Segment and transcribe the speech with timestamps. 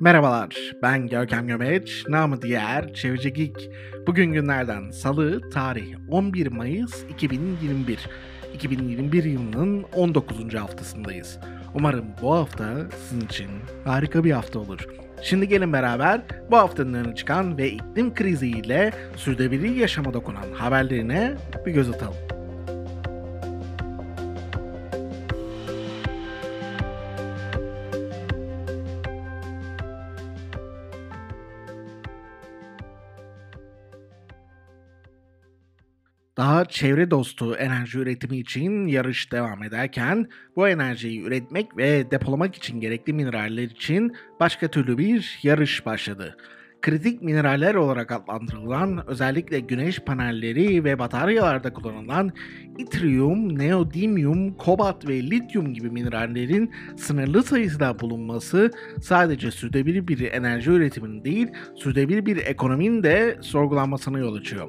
[0.00, 3.70] Merhabalar, ben Görkem Gömeç, namı diğer Çevici Geek.
[4.06, 8.08] Bugün günlerden Salı, tarih 11 Mayıs 2021.
[8.54, 10.54] 2021 yılının 19.
[10.54, 11.38] haftasındayız.
[11.74, 13.48] Umarım bu hafta sizin için
[13.84, 14.86] harika bir hafta olur.
[15.22, 16.20] Şimdi gelin beraber
[16.50, 21.34] bu haftanın öne çıkan ve iklim kriziyle sürdürülebilir yaşama dokunan haberlerine
[21.66, 22.25] bir göz atalım.
[36.36, 42.80] Daha çevre dostu enerji üretimi için yarış devam ederken bu enerjiyi üretmek ve depolamak için
[42.80, 46.36] gerekli mineraller için başka türlü bir yarış başladı.
[46.82, 52.32] Kritik mineraller olarak adlandırılan özellikle güneş panelleri ve bataryalarda kullanılan
[52.78, 61.24] itrium, neodymium, kobalt ve lityum gibi minerallerin sınırlı sayıda bulunması sadece sürdürülebilir bir enerji üretiminin
[61.24, 64.68] değil, sürdürülebilir bir ekonominin de sorgulanmasına yol açıyor.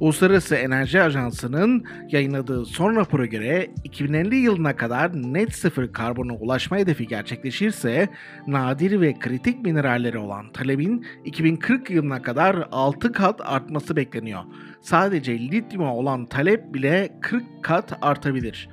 [0.00, 7.06] Uluslararası Enerji Ajansı'nın yayınladığı son rapora göre 2050 yılına kadar net sıfır karbona ulaşma hedefi
[7.06, 8.08] gerçekleşirse
[8.46, 14.42] nadir ve kritik mineralleri olan talebin 2040 yılına kadar 6 kat artması bekleniyor.
[14.82, 18.68] Sadece lityuma olan talep bile 40 kat artabilir.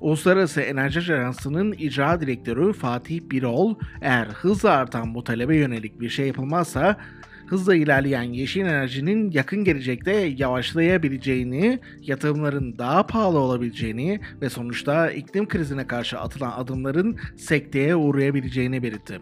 [0.00, 6.26] Uluslararası Enerji Ajansı'nın icra direktörü Fatih Birol, eğer hızla artan bu talebe yönelik bir şey
[6.26, 6.96] yapılmazsa
[7.46, 15.86] hızla ilerleyen yeşil enerjinin yakın gelecekte yavaşlayabileceğini, yatırımların daha pahalı olabileceğini ve sonuçta iklim krizine
[15.86, 19.20] karşı atılan adımların sekteye uğrayabileceğini belirtti.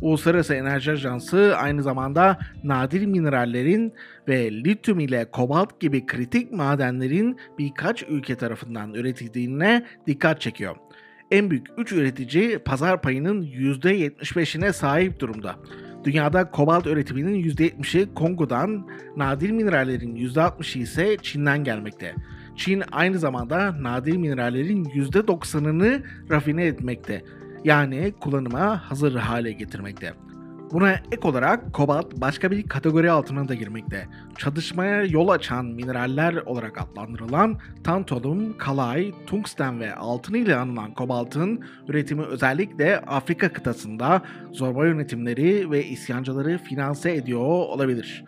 [0.00, 3.92] Uluslararası Enerji Ajansı aynı zamanda nadir minerallerin
[4.28, 10.76] ve lityum ile kobalt gibi kritik madenlerin birkaç ülke tarafından üretildiğine dikkat çekiyor.
[11.30, 15.56] En büyük 3 üretici pazar payının %75'ine sahip durumda.
[16.04, 22.14] Dünyada kobalt üretiminin %70'i Kongo'dan, nadir minerallerin %60'ı ise Çin'den gelmekte.
[22.56, 27.24] Çin aynı zamanda nadir minerallerin %90'ını rafine etmekte.
[27.64, 30.12] Yani kullanıma hazır hale getirmekte.
[30.74, 34.08] Buna ek olarak kobalt başka bir kategori altına da girmekte.
[34.38, 42.22] Çatışmaya yol açan mineraller olarak adlandırılan tantalum, kalay, tungsten ve altın ile anılan kobaltın üretimi
[42.22, 48.24] özellikle Afrika kıtasında zorba yönetimleri ve isyancıları finanse ediyor olabilir.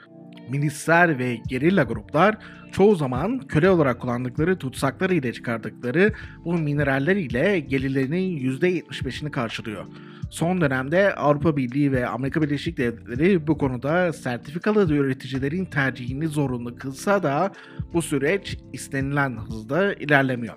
[0.48, 2.38] Milisler ve gerilla gruplar
[2.72, 6.12] çoğu zaman köle olarak kullandıkları tutsakları ile çıkardıkları
[6.44, 9.86] bu mineraller ile gelirlerinin %75'ini karşılıyor.
[10.30, 17.22] Son dönemde Avrupa Birliği ve Amerika Birleşik Devletleri bu konuda sertifikalı üreticilerin tercihini zorunlu kılsa
[17.22, 17.52] da
[17.92, 20.54] bu süreç istenilen hızda ilerlemiyor.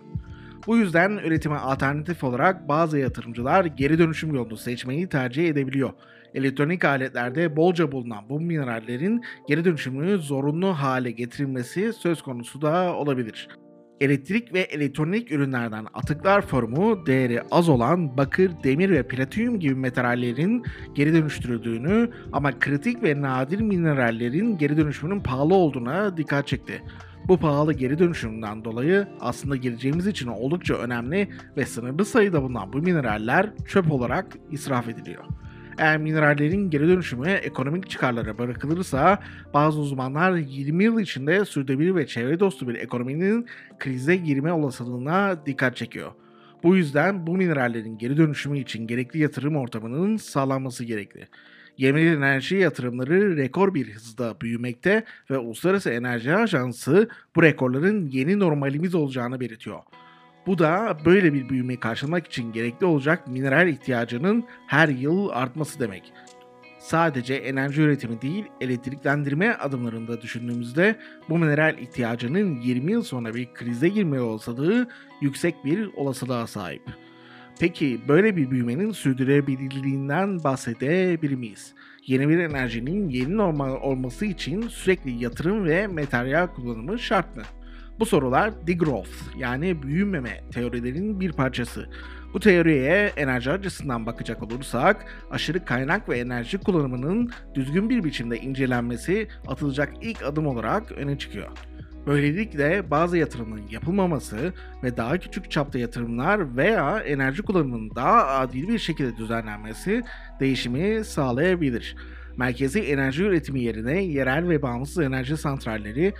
[0.67, 5.91] Bu yüzden üretime alternatif olarak bazı yatırımcılar geri dönüşüm yolunu seçmeyi tercih edebiliyor.
[6.33, 13.47] Elektronik aletlerde bolca bulunan bu minerallerin geri dönüşümünü zorunlu hale getirilmesi söz konusu da olabilir
[14.01, 20.63] elektrik ve elektronik ürünlerden atıklar formu değeri az olan bakır, demir ve platinyum gibi metallerin
[20.95, 26.83] geri dönüştürüldüğünü ama kritik ve nadir minerallerin geri dönüşümünün pahalı olduğuna dikkat çekti.
[27.27, 32.77] Bu pahalı geri dönüşümden dolayı aslında geleceğimiz için oldukça önemli ve sınırlı sayıda bulunan bu
[32.77, 35.23] mineraller çöp olarak israf ediliyor.
[35.79, 39.19] Eğer minerallerin geri dönüşümü ekonomik çıkarlara bırakılırsa
[39.53, 43.47] bazı uzmanlar 20 yıl içinde sürdürülebilir ve çevre dostu bir ekonominin
[43.79, 46.11] krize girme olasılığına dikkat çekiyor.
[46.63, 51.27] Bu yüzden bu minerallerin geri dönüşümü için gerekli yatırım ortamının sağlanması gerekli.
[51.77, 58.95] Yenilenebilir enerji yatırımları rekor bir hızda büyümekte ve Uluslararası Enerji Ajansı bu rekorların yeni normalimiz
[58.95, 59.79] olacağını belirtiyor.
[60.47, 66.13] Bu da böyle bir büyümeyi karşılamak için gerekli olacak mineral ihtiyacının her yıl artması demek.
[66.79, 70.99] Sadece enerji üretimi değil, elektriklendirme adımlarında düşündüğümüzde
[71.29, 74.87] bu mineral ihtiyacının 20 yıl sonra bir krize girme olasılığı
[75.21, 76.83] yüksek bir olasılığa sahip.
[77.59, 81.73] Peki böyle bir büyümenin sürdürülebilirliğinden bahsedebilir miyiz?
[82.05, 87.43] Yeni bir enerjinin yeni normal olması için sürekli yatırım ve materyal kullanımı şart mı?
[87.99, 91.89] Bu sorular degrowth yani büyümeme teorilerinin bir parçası.
[92.33, 99.27] Bu teoriye enerji açısından bakacak olursak aşırı kaynak ve enerji kullanımının düzgün bir biçimde incelenmesi
[99.47, 101.47] atılacak ilk adım olarak öne çıkıyor.
[102.07, 104.53] Böylelikle bazı yatırımların yapılmaması
[104.83, 110.01] ve daha küçük çapta yatırımlar veya enerji kullanımının daha adil bir şekilde düzenlenmesi
[110.39, 111.95] değişimi sağlayabilir.
[112.37, 116.13] Merkezi enerji üretimi yerine yerel ve bağımsız enerji santralleri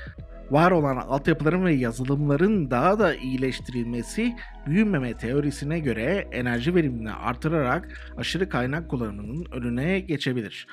[0.52, 4.36] Var olan altyapıların ve yazılımların daha da iyileştirilmesi
[4.68, 10.68] büyümeme teorisine göre enerji verimini artırarak aşırı kaynak kullanımının önüne geçebilir.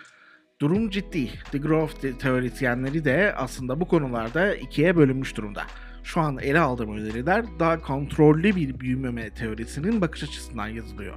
[0.60, 1.28] Durum ciddi.
[1.52, 5.62] The Growth teorisyenleri de aslında bu konularda ikiye bölünmüş durumda.
[6.02, 11.14] Şu an ele aldığım öneriler daha kontrollü bir büyümeme teorisinin bakış açısından yazılıyor.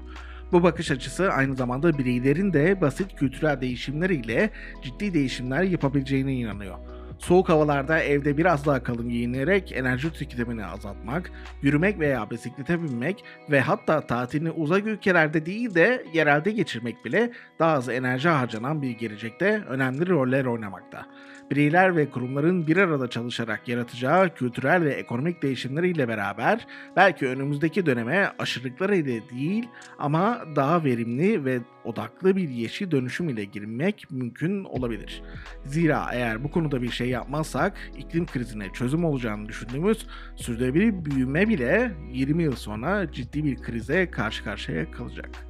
[0.52, 4.50] Bu bakış açısı aynı zamanda bireylerin de basit kültürel değişimler ile
[4.84, 6.99] ciddi değişimler yapabileceğine inanıyor.
[7.20, 11.32] Soğuk havalarda evde biraz daha kalın giyinerek enerji tüketimini azaltmak,
[11.62, 17.72] yürümek veya bisiklete binmek ve hatta tatilini uzak ülkelerde değil de yerelde geçirmek bile daha
[17.72, 21.06] az enerji harcanan bir gelecekte önemli roller oynamakta
[21.52, 28.32] bireyler ve kurumların bir arada çalışarak yaratacağı kültürel ve ekonomik değişimleriyle beraber belki önümüzdeki döneme
[28.40, 29.68] aşırılıklar ile değil
[30.00, 35.22] ama daha verimli ve odaklı bir yeşil dönüşüm ile girmek mümkün olabilir.
[35.66, 41.92] Zira eğer bu konuda bir şey yapmazsak iklim krizine çözüm olacağını düşündüğümüz sürdürülebilir büyüme bile
[42.12, 45.49] 20 yıl sonra ciddi bir krize karşı karşıya kalacak.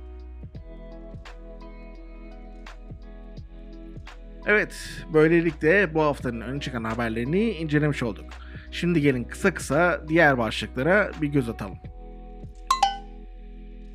[4.52, 8.26] Evet, böylelikle bu haftanın ön çıkan haberlerini incelemiş olduk.
[8.72, 11.78] Şimdi gelin kısa kısa diğer başlıklara bir göz atalım.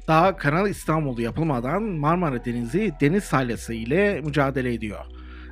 [0.09, 5.05] Daha Kanal İstanbul'u yapılmadan Marmara Denizi deniz salyası ile mücadele ediyor.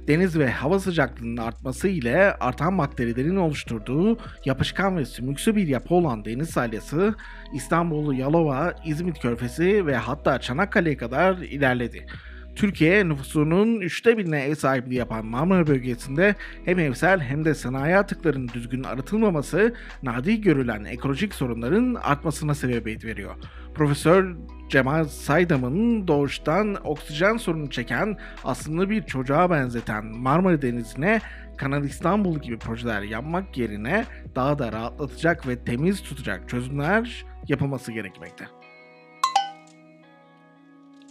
[0.08, 6.24] Deniz ve hava sıcaklığının artması ile artan bakterilerin oluşturduğu yapışkan ve sümüksü bir yapı olan
[6.24, 7.14] deniz salyası
[7.54, 12.06] İstanbul, Yalova, İzmit Körfezi ve hatta Çanakkale'ye kadar ilerledi.
[12.54, 16.34] Türkiye nüfusunun üçte birine ev sahipliği yapan Marmara bölgesinde
[16.64, 23.34] hem evsel hem de sanayi atıklarının düzgün arıtılmaması nadir görülen ekolojik sorunların artmasına sebebiyet veriyor.
[23.74, 24.36] Profesör
[24.68, 31.20] Cemal Saydam'ın doğuştan oksijen sorunu çeken aslında bir çocuğa benzeten Marmara Denizi'ne
[31.56, 38.44] Kanal İstanbul gibi projeler yapmak yerine daha da rahatlatacak ve temiz tutacak çözümler yapılması gerekmekte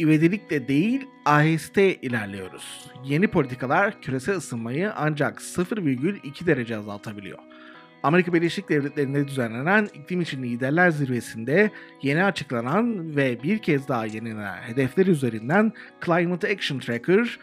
[0.02, 2.92] ivedilikle değil aheste ilerliyoruz.
[3.06, 7.40] Yeni politikalar küresel ısınmayı ancak 0,2 derece azaltabiliyor.
[8.04, 11.72] Amerika Birleşik Devletleri'nde düzenlenen iklim için liderler zirvesinde
[12.02, 15.74] yeni açıklanan ve bir kez daha yenilenen hedefler üzerinden
[16.06, 17.40] Climate Action Tracker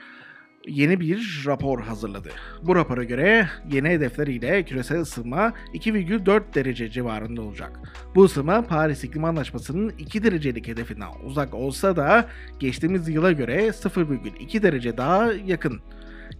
[0.68, 2.28] yeni bir rapor hazırladı.
[2.62, 7.80] Bu rapora göre yeni hedefleriyle küresel ısınma 2,4 derece civarında olacak.
[8.14, 12.28] Bu ısınma Paris İklim Anlaşması'nın 2 derecelik hedefinden uzak olsa da
[12.58, 15.80] geçtiğimiz yıla göre 0,2 derece daha yakın.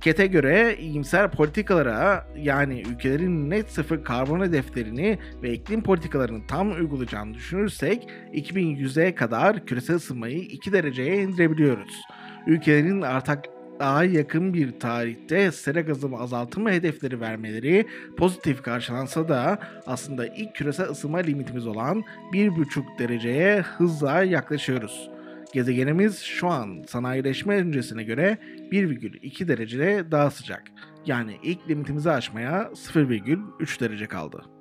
[0.01, 7.35] KET'e göre iyimser politikalara yani ülkelerin net sıfır karbon hedeflerini ve iklim politikalarını tam uygulayacağını
[7.35, 12.03] düşünürsek 2100'e kadar küresel ısınmayı 2 dereceye indirebiliyoruz.
[12.47, 13.45] Ülkelerin artak
[13.81, 17.87] daha yakın bir tarihte sera gazı azaltımı hedefleri vermeleri
[18.17, 25.11] pozitif karşılansa da aslında ilk küresel ısınma limitimiz olan 1,5 dereceye hızla yaklaşıyoruz.
[25.53, 28.39] Gezegenimiz şu an sanayileşme öncesine göre
[28.73, 30.63] 1,2 derecede daha sıcak.
[31.07, 34.58] Yani ilk limitimizi aşmaya 0,3 derece kaldı.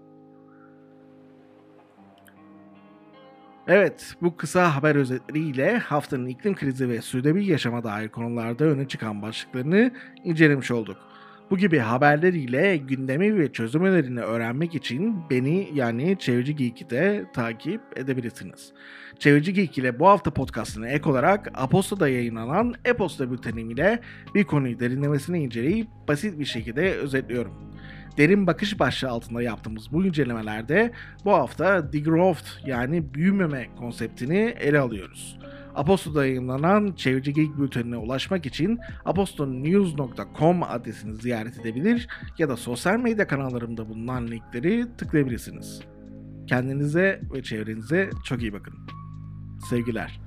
[3.70, 9.22] Evet, bu kısa haber özetleriyle haftanın iklim krizi ve sürdürülebilir yaşama dair konularda öne çıkan
[9.22, 9.92] başlıklarını
[10.24, 10.98] incelemiş olduk.
[11.52, 17.82] Bu gibi haberleriyle gündemi ve çözüm önerilerini öğrenmek için beni yani Çevreci Geek'i de takip
[17.96, 18.74] edebilirsiniz.
[19.20, 24.00] Çevreci Geek ile bu hafta podcastına ek olarak Aposto'da yayınlanan e-posta bültenim ile
[24.36, 27.77] bir konuyu derinlemesine inceleyip basit bir şekilde özetliyorum.
[28.18, 30.92] Derin bakış başlığı altında yaptığımız bu incelemelerde
[31.26, 35.40] bu hafta degrowth yani büyümeme konseptini ele alıyoruz.
[35.76, 42.08] Aposto'da yayınlanan Çevreci Geek Bülteni'ne ulaşmak için apostonews.com adresini ziyaret edebilir
[42.38, 45.82] ya da sosyal medya kanallarımda bulunan linkleri tıklayabilirsiniz.
[46.48, 48.74] Kendinize ve çevrenize çok iyi bakın.
[49.70, 50.20] Sevgiler.